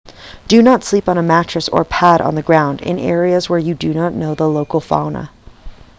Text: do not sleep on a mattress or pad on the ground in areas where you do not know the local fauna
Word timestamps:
do 0.47 0.63
not 0.63 0.83
sleep 0.83 1.07
on 1.07 1.19
a 1.19 1.21
mattress 1.21 1.69
or 1.69 1.85
pad 1.85 2.21
on 2.21 2.33
the 2.33 2.41
ground 2.41 2.81
in 2.81 2.97
areas 2.97 3.47
where 3.51 3.59
you 3.59 3.75
do 3.75 3.93
not 3.93 4.15
know 4.15 4.33
the 4.33 4.49
local 4.49 4.79
fauna 4.81 5.29